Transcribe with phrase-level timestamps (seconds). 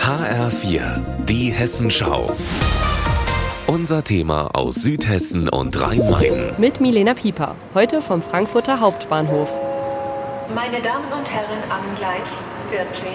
[0.00, 2.34] HR4, die Hessenschau.
[3.66, 6.54] Unser Thema aus Südhessen und Rhein-Main.
[6.58, 9.50] Mit Milena Pieper, heute vom Frankfurter Hauptbahnhof.
[10.54, 13.10] Meine Damen und Herren am Gleis 14,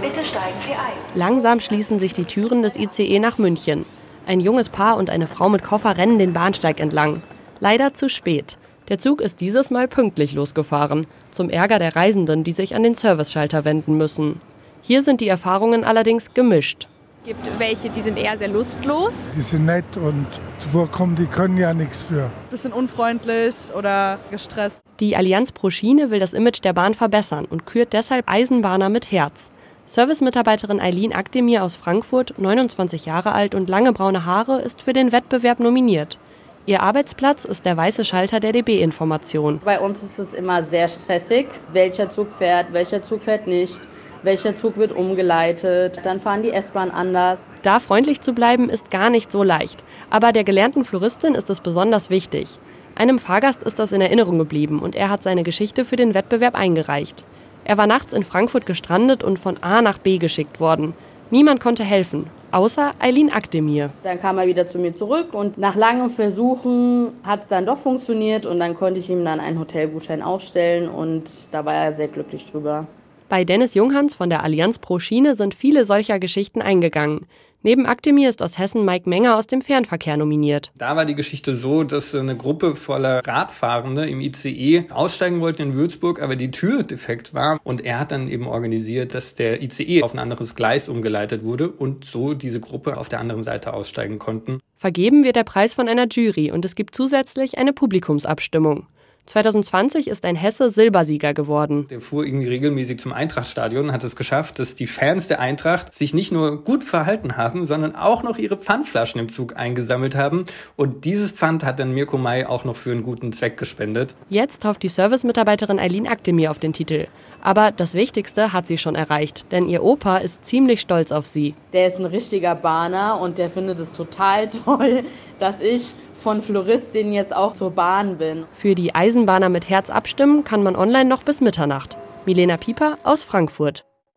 [0.00, 0.92] bitte steigen Sie ein.
[1.14, 3.84] Langsam schließen sich die Türen des ICE nach München.
[4.26, 7.22] Ein junges Paar und eine Frau mit Koffer rennen den Bahnsteig entlang.
[7.58, 8.58] Leider zu spät.
[8.88, 12.94] Der Zug ist dieses Mal pünktlich losgefahren, zum Ärger der Reisenden, die sich an den
[12.94, 14.40] Serviceschalter wenden müssen.
[14.80, 16.88] Hier sind die Erfahrungen allerdings gemischt.
[17.22, 19.30] Es gibt welche, die sind eher sehr lustlos.
[19.34, 20.26] Die sind nett und
[20.58, 22.30] zuvorkommen, die können ja nichts für.
[22.50, 24.82] Bisschen unfreundlich oder gestresst.
[25.00, 29.10] Die Allianz pro Schiene will das Image der Bahn verbessern und kürt deshalb Eisenbahner mit
[29.10, 29.50] Herz.
[29.86, 35.12] Servicemitarbeiterin Eileen Akdemir aus Frankfurt, 29 Jahre alt und lange braune Haare, ist für den
[35.12, 36.18] Wettbewerb nominiert.
[36.66, 39.60] Ihr Arbeitsplatz ist der weiße Schalter der DB-Information.
[39.64, 41.48] Bei uns ist es immer sehr stressig.
[41.72, 43.80] Welcher Zug fährt, welcher Zug fährt nicht
[44.24, 47.46] welcher Zug wird umgeleitet, dann fahren die S-Bahn anders.
[47.62, 51.60] Da freundlich zu bleiben ist gar nicht so leicht, aber der gelernten Floristin ist es
[51.60, 52.58] besonders wichtig.
[52.94, 56.54] Einem Fahrgast ist das in Erinnerung geblieben und er hat seine Geschichte für den Wettbewerb
[56.54, 57.24] eingereicht.
[57.64, 60.94] Er war nachts in Frankfurt gestrandet und von A nach B geschickt worden.
[61.30, 63.90] Niemand konnte helfen, außer Eileen Akdemir.
[64.02, 67.78] Dann kam er wieder zu mir zurück und nach langem Versuchen hat es dann doch
[67.78, 72.08] funktioniert und dann konnte ich ihm dann einen Hotelgutschein ausstellen und da war er sehr
[72.08, 72.86] glücklich drüber.
[73.28, 77.26] Bei Dennis Junghans von der Allianz Pro Schiene sind viele solcher Geschichten eingegangen.
[77.66, 80.70] Neben Aktemir ist aus Hessen Mike Menger aus dem Fernverkehr nominiert.
[80.76, 85.72] Da war die Geschichte so, dass eine Gruppe voller Radfahrende im ICE aussteigen wollte in
[85.72, 87.58] Würzburg, aber die Tür defekt war.
[87.64, 91.70] Und er hat dann eben organisiert, dass der ICE auf ein anderes Gleis umgeleitet wurde
[91.70, 94.60] und so diese Gruppe auf der anderen Seite aussteigen konnten.
[94.74, 98.86] Vergeben wird der Preis von einer Jury und es gibt zusätzlich eine Publikumsabstimmung.
[99.26, 101.86] 2020 ist ein Hesse Silbersieger geworden.
[101.88, 105.94] Der fuhr irgendwie regelmäßig zum Eintrachtstadion und hat es geschafft, dass die Fans der Eintracht
[105.94, 110.44] sich nicht nur gut verhalten haben, sondern auch noch ihre Pfandflaschen im Zug eingesammelt haben.
[110.76, 114.14] Und dieses Pfand hat dann Mirko May auch noch für einen guten Zweck gespendet.
[114.28, 117.06] Jetzt hofft die Servicemitarbeiterin Eileen Akdemir auf den Titel.
[117.40, 121.54] Aber das Wichtigste hat sie schon erreicht, denn ihr Opa ist ziemlich stolz auf sie.
[121.72, 125.04] Der ist ein richtiger Bahner und der findet es total toll,
[125.38, 128.46] dass ich von Floristin jetzt auch zur Bahn bin.
[128.52, 131.96] Für die Eisenbahner mit Herz abstimmen kann man online noch bis Mitternacht.
[132.26, 133.84] Milena Pieper aus Frankfurt.